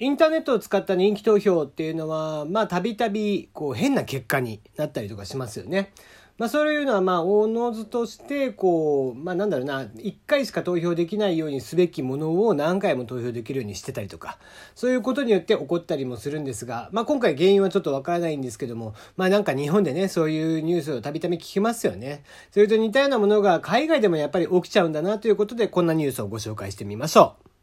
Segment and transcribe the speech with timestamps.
[0.00, 5.92] インターネットを使った人気投票っていうのは、まあ、たびたび、こう、変な結果になったりとかしますよね。
[6.36, 14.38] まあ、そういうのは、まあ、おのずとして、こう、まあ、なんだろうな、一回しか投票できないようにすべきものを何回も投票できるようにしてたりとか、
[14.74, 22.24] そういうことによって起こったりもするんですが、まあ、今回原因はちょっとわからないんですけども、まあ、なんか日本でね、そういうニュースをたびたび聞きますよね。
[22.50, 27.53] それと似たようなものが海外でもやっぱり起きちゃうんだなということで、こんなニュースをご紹介してみましょう。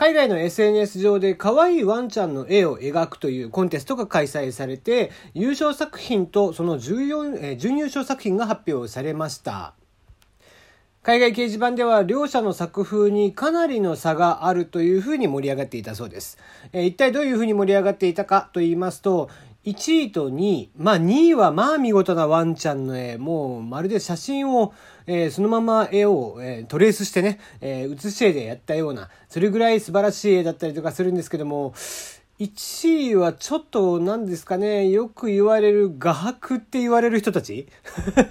[0.00, 9.74] 海外の SNS 上で可愛いワンちゃんの絵を描くというコンテストが開催されて、優勝作品とその、準優勝作品が発表されました。
[11.02, 16.38] 海外掲示板では両者の作風にかなりの差があるというふうに盛り上がっていたそうです。
[16.72, 19.28] え一体どういうふうに盛り上がっていたかと言いますと、
[19.66, 20.70] 1位と2位。
[20.78, 23.18] まあ2位はまあ見事なワンちゃんの絵。
[23.18, 24.72] もうまるで写真を、
[25.12, 31.74] えー、そのまま絵を、えー、トレースしてね、えー、写し絵でやったような、それぐらい素晴らしい絵だったりとかするんですけども、
[32.40, 37.68] 1位はちょっと何ですかね、よく言われる画伯って言われる人たち？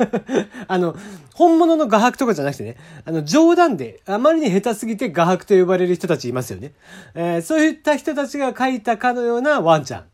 [0.68, 0.96] あの、
[1.36, 6.74] 本物の画伯とかじゃなくてね、あの、冗談で、あまりに下手すぎて画伯と呼ばれる人たちいますよね。
[7.14, 10.06] えー、そういった人たちが描いたかのようなワンちゃん。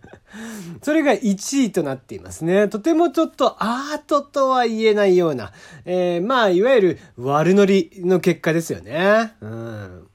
[0.82, 2.68] それが1位となっていますね。
[2.68, 5.52] とてもちょっとアートとは言えないような、
[5.86, 9.32] えー、まあ、いわゆる悪ノリの結果ですよね。
[9.40, 10.08] うん。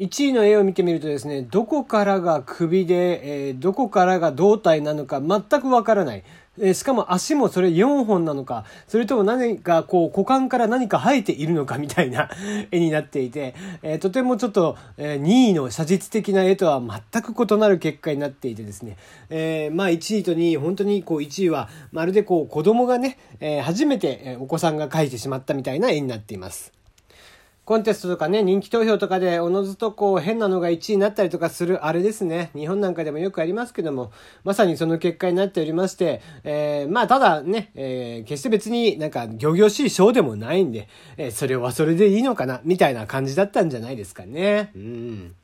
[0.00, 6.24] 1位の絵を見てみるとですね、どこからが首で、えー、どこからが胴体なのか全くわからない。
[6.58, 12.30] えしかも足もそれ4本なのか、それとも何かこう股間から何か生えているのかみたいな
[12.72, 18.96] 絵になっていて、えー、とてもちょっと、えー、2位の写実的な絵とは全く異なる結果になっていてですね、
[19.28, 26.79] えー、まあ1位と2位、本当にこう1位はまるでこう子供がね、え初めてお子さんが描いてしまったみたいな絵になっています。
[27.70, 32.50] コンテストとかね、人気投票とかでおのずとこう変なのが1位になったりとかするあれですね。
[32.52, 34.10] 日本なんかでもよくありますけども、
[34.42, 44.72] まさにその結果になっておりまして、えー、まあただね、えー、決して別になんか行々しい賞でもないんで、えー、それはそれでいいのかな、みたいな感じだったんじゃないですかね。
[44.74, 45.34] うん。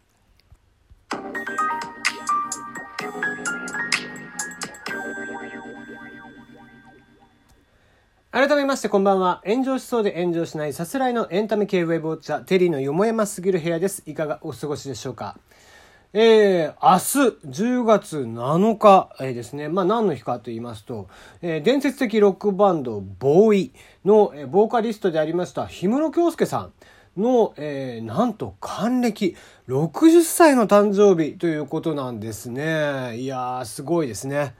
[8.37, 9.41] 改めましてこんばんは。
[9.47, 14.03] 炎上しそうで炎上しないさすらいのエンタメ系ウェブウォッチャー、テリーのよもやますぎる部屋です。
[14.05, 15.39] いかがお過ごしでしょうか？
[16.13, 19.71] えー、明日10月7日、えー、ですね。
[19.71, 21.09] まあ何の日かと言いますと、
[21.41, 23.73] えー、伝説的ロックバンドボーイ
[24.05, 26.73] の、えー、ボーカリストでありました氷室京介さん
[27.19, 29.35] の、えー、なんと還暦
[29.67, 33.17] 60歳の誕生日ということなんですね。
[33.17, 34.55] いやー、すごいですね。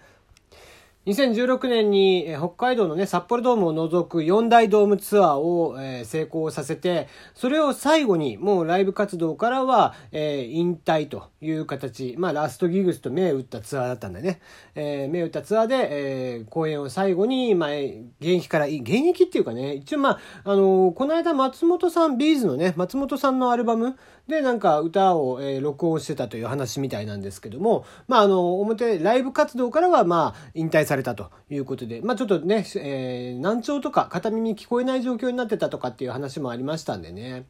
[1.07, 14.41] 2016年に北海道のね、札幌ドームを除く4大ドームツアーを、成功させて、それを最後にもうライブ活動からは、引退という形、まあラストギグスと目打ったツアーだったんだね。
[14.75, 23.97] えー、目打ったツアーで、公演を最後に、まあ、現役から、現役っていうかね、一応まあ、あの、この間松本さん、ビーズのね、松本さんのアルバム
[24.27, 37.45] でなんか歌を、録音してたという話みたいなんですけども、まああの、表、ライブ活動からはまあ、引退されされたということで、まあちょっとね、えー、難聴とか片耳聞こえない状況になってたとかっていう話もありましたんでね。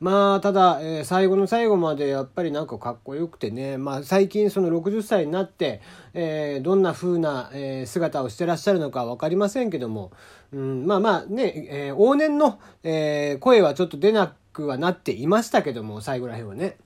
[0.00, 5.80] まあただ、えー、最後の最後までやっぱりなんかかっこよくてね、まあ最近その60歳になって、
[6.14, 10.10] えー、どんな風な、え、姿をしてらっしゃるのかわかりませんけども、
[10.52, 16.78] うん、まあまあね、え、往年の、え、声はちょっと出なくはなっていましたけども、最後らへんはね。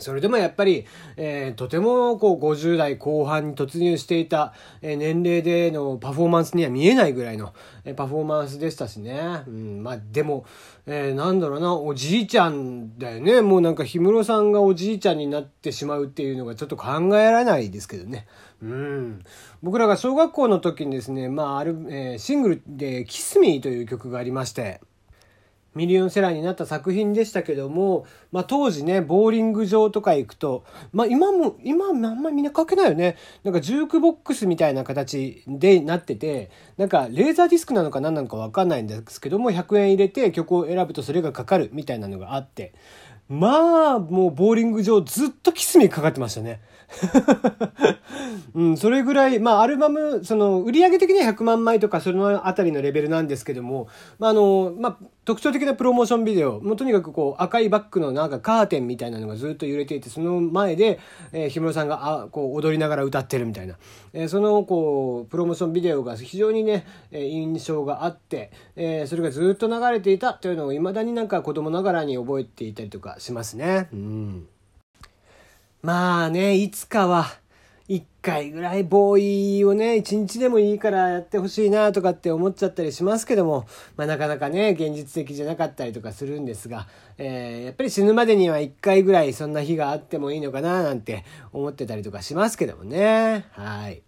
[0.00, 0.86] それでもやっぱり、
[1.16, 7.54] えー、とてもこう50代後半に突入していた、えー、年齢でのパフォーマンスには見えないぐらいの、
[7.84, 9.42] えー、パフォーマンスでしたしね。
[9.46, 10.44] うん、まあでも、
[10.86, 13.42] えー、なんだろうな、おじいちゃんだよね。
[13.42, 18.26] もうなんか氷室さんがおじいちゃんになってしまうっていうのがちょっと考えられないですけどね。
[18.62, 19.22] うん。
[19.62, 24.80] 僕らが小学校の時にですね、まあある、えー、シングルでキスミーという曲がありまして、
[25.78, 33.16] ミリオンセラーになった作品でしたけども、まあ、当時ね、ボーリング場とか行くと、まあ、今も、今あんまりみんな書けないよね。
[33.44, 42.72] なんかジュークボックスみたいな形でなってて、なんかレーザーディスクなのか何なのかわかんないんですけども、100円入れて曲を選ぶとそれがかかるみたいなのがあって、
[43.28, 46.60] まあ、もうボーリング場ずっとキスミかかってましたね。
[48.54, 53.88] うん、それぐらい、まあ、アルバム、その、売上的には100万枚とか、そのあたりのレベルなんですけども、
[54.18, 60.98] まあ、あの、まあ、特徴的なプロモーションビデオ、もうとにかくこう、赤いバッグのなんかカーテンみたいなのがずっと揺れていて、その前で、
[61.32, 63.76] えー、氷室さんが、あ、こう、踊りながら歌ってるみたいな、
[64.14, 73.90] えー、その、こう、プロモーションビデオが非常にね、えー、印象があって、えー、それがずっと流れていたというのを、未だになんか子供ながらに覚えていたりとかしますね。
[73.92, 74.48] うん。
[75.82, 77.26] まあね、いつかは、
[77.88, 86.86] 1回ぐらいボーイをね、1日でもいいからやってほしいなとかって思っちゃったりしますけども、まあなかなかね、現実的じゃなかったりとかするんですが、
[87.16, 93.46] えー、やっぱり死ぬまでには1回ぐらいそんな日があってもいいのかななんて思ってたりとかしますけどもね。
[93.52, 94.02] はい。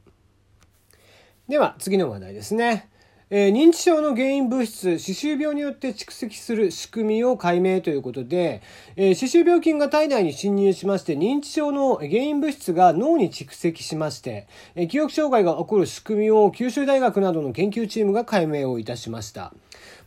[1.48, 2.90] では、次の話題ですね。
[3.32, 8.60] えー、認知症の原因物質、歯周病によって蓄積する仕組みを解明ということで、
[8.96, 19.54] えー、歯周病菌が体内に侵入しまして、認知症の原因物質が脳に蓄積しまして、えー、記憶障害が起こる仕組みを九州大学などの研究チームが解明をいたしました。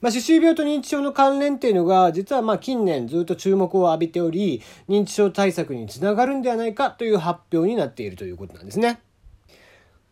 [0.01, 8.99] まあ、歯周病と認知症の関連っていうのが、実はまあ近年ずっと注目を浴びており、認知症対策につながるんではないかという発表になっているということなんですね。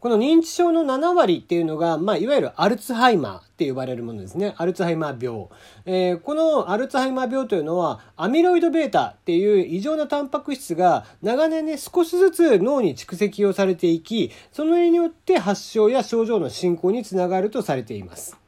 [0.01, 4.56] この認知症の7割っていうのが、まあ、いわゆるアルツハイマーって呼ばれるものですね。
[4.57, 5.48] アルツハイマー病。
[5.86, 18.40] えー、このアルツハイマー病というのは、アミロイド β っていう異常なタンパク質が長年ね、少しずつ脳に蓄積をされていき、その上によって発症や症状の進行につながるとされています。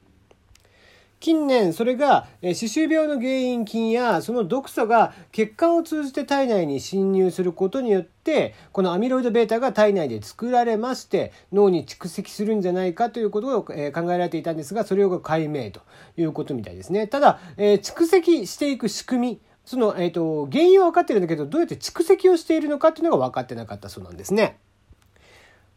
[1.23, 15.79] 近年それが歯周病の原因菌やその毒素が血管を通じて体内に侵入することによってこのアミロイド β が体内で作られまして脳に蓄積するんじゃないかということを考えられていたんですがそれを解明と
[16.17, 17.07] いうことみたいですね。
[17.07, 24.59] ただ、え蓄積していく仕組みその、えーと原因は分かってるんだけどどうやって蓄積をしているのかっていうのが分かってなかったそうなんですね。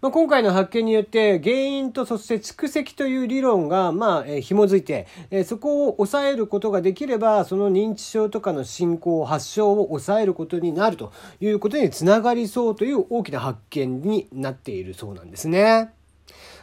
[0.03, 5.07] まあ、今回の発見によって原因とそして蓄積という理論がまあ、紐づいて、
[5.45, 15.93] そこを抑えることができればその認知症とかの進行発症を抑えることになるということにつながりそうという大きな発見になっているそうなんですね。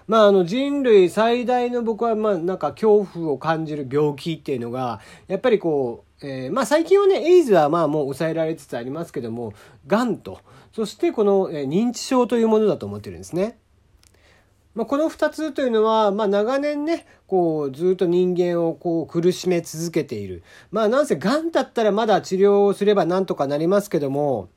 [0.08, 9.54] まあ、あの人類最大の僕はまあなんか恐怖を感じる病気っていうのがやっぱりこう、えー、まあ最近はねエイズはまあもう抑えられつつありますけども
[9.86, 10.40] がんと
[10.72, 13.60] そしてこの認知症というものだと思ってるんですね。
[14.74, 20.42] まあ、この2つというのは、まあ、長年ねこうずっと人間をこう苦しめ続けている
[20.72, 24.50] まあなんせがんだったらまだ治療をすればなんとかなりますけども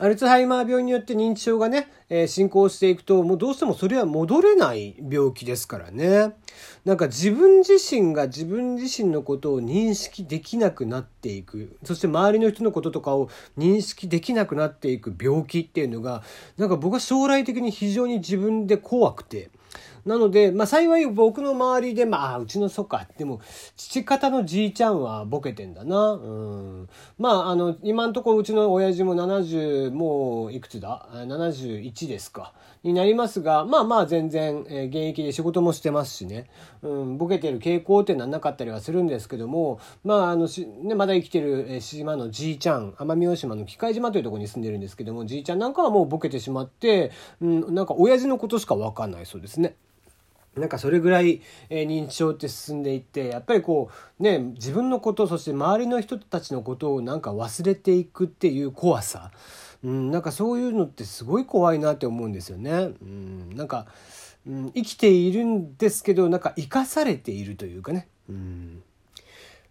[0.00, 6.36] アルツハイマー病によって認知症がね、えー、進行していくと、もうどうしてもそれは戻れない病気ですからね。
[6.84, 11.76] なんか自分自身が自分自身のことを認識できなくなっていく。
[11.82, 13.28] そして周りの人のこととかを
[13.58, 16.22] 認識できなくなっていく病気っていうのが、
[16.58, 19.50] なんか僕は将来的に非常に自分で怖くて、
[20.08, 23.42] なので、まあ幸い僕の周りで、まあうちのそっか、でも
[23.76, 26.12] 父方のじいちゃんはボケてんだな。
[26.12, 26.88] うん。
[27.18, 32.54] まああの、今んとこうちの親父も70、もういくつだ ?71 ですか。
[32.84, 36.48] になりますが、まあまあ全然、えー、現役で仕事もしてますしね。
[36.80, 47.10] うん、ボケてる傾向っていうのはなかったりはするんですけども、まああのし、ね、まだ生きてる、え島のじいちゃん、奄美大島の機械島というところに住んでるんですけども、じいちゃんなんかはもうボケてしまって、
[47.42, 49.76] うん、なんか親父のことしかわかんないそうですね。
[50.58, 59.30] なんかそれぐらい、え、認知症って進んでいってやっぱりこうね自分のことそして周りの人たちのことをなんか忘れていくっていう怖さ、
[59.84, 62.72] うん、なんかそういうのってすごい怖いなって思うんですよね。
[62.72, 63.86] うん、なんか、
[64.46, 68.08] うん、生きているんですけどなんか生かされているというかね。
[68.28, 68.82] うん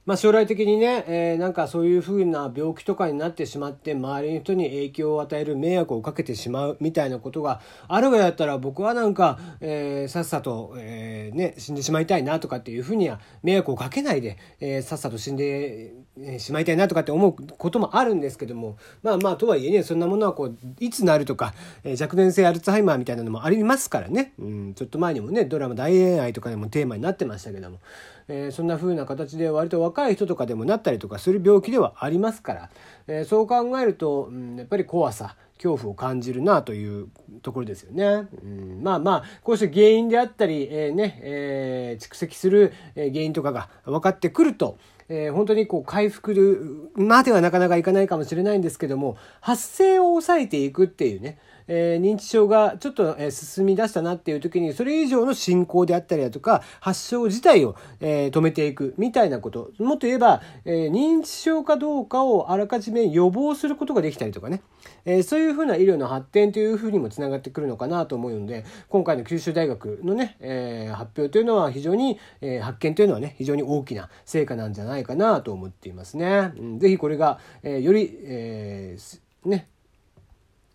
[0.08, 7.60] まあ、将来的にね、えー、なんかそういうふうな病気とかになってしまって周りの人に影響を与える迷惑をかけてしまうみたいなことが
[7.90, 15.94] あるぐらいだったら僕はなんか、えー、さっさと、えー、ね、死んでしまいたいなとかっていうふうには迷惑をかけないで、えさっさと死んで
[16.40, 27.80] しまいたいなとかって思うこともあるんですけどもまあまあとはいえねそんなものはこういつなるとか、え若年性アルツハイマーみたいなのもありますからね、うん、ちょっと前にもねドラマ「大恋愛」とかでもテーマになってましたけども。
[28.28, 32.70] えー、そんな風な形で割と若い人とかでもなったりとかする病気ではありますから、
[33.08, 37.08] えー、そう考えると、うん、やっぱり怖さ恐怖を感じるなという
[37.42, 38.28] ところですよね。
[38.44, 44.78] うん、まあまあこうした原因であったり、えー、ねえー、蓄積する原因とかが分かってくると、
[45.10, 64.62] えー、本当にこう回復まではなかなかいかないかもしれないんですけども発生を抑えていくっていうねえー、認知症がちょっと、え進み出したなっていう時にそれ以上の進行であったりだとか発症自体を、えー、止めていくみたいなこともっと言えば、えー、認知症かどうかをあらかじめ予防することができたりとかね、
[65.06, 76.52] えそういうふうな医療の発展というふうにもつながってくるのかなと思うので今回の九州大学のね、え発表というのは非常に、え発見というのはね非常に大きな成果なんじゃないかなと思っていますね。
[76.58, 78.98] うん、ぜひこれが、えより、え
[79.46, 79.68] ね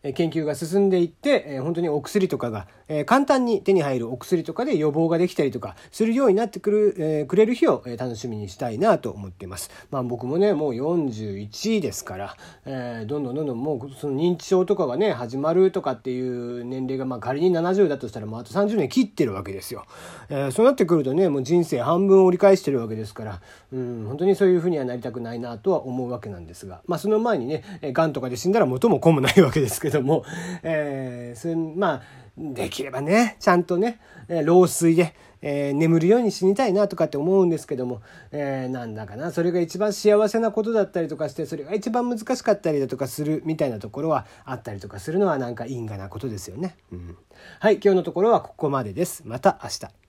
[0.02, 9.70] 研究が進んでいって、え本当にお薬とかが、え簡単に手に入るお薬とかで予防ができたりとかするようになってくる、えくれる日を、え楽しみにしたいなと思っています。
[9.92, 19.84] まあ僕もね、もう41ですから、えどんどんどんどんもうその認知症とかがね、始まるとかっていう年齢が、まあ仮に70だとしたら、もうあと30年切ってるわけですよ。
[20.30, 23.40] えそうなってくるとね、もう人生半分折り返してるわけですから、
[23.72, 30.24] うん、本当にそういうふうにはなりたくないなとは思うわけなんですが、まあその前にね、がんとかで死んだら元も子もないわけですけども、
[30.62, 32.02] えー、それまあ
[32.36, 46.76] できればねちゃんとね老衰で、えー、眠るように死にたいなとかって思うんですけども、えー、なんだかなそれが一番幸せなことだったりとかしてそれが一番難しかったりだとかするみたいなところはあったりとかするのはなんか因果なことですよね。
[46.92, 47.16] うん、
[47.58, 49.22] はい今日のところはここまでです。
[49.26, 50.01] また明日。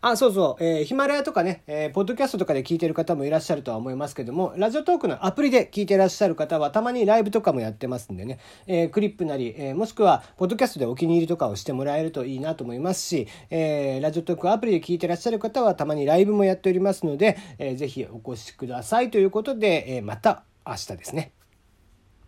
[0.00, 21.37] あ、そうそう、えー、ヒマラヤとかね、えー、ポッドキャストとかで聞いてる方もいらっしゃるとは思いますけども、ラジオトークのアプリで聞いてらっしゃる方は、たまにライブとかもやってますんでね、えー、クリップなり、えー、もしくは、ポッドキャストでお気に入りとかをしてもらえるといいなと思いますし、えー、ラジオトークアプリで聞いてらっしゃる方は、たまにライブもやっておりますので、えー、ぜひお越しくださいということで、えー、また明日ですね。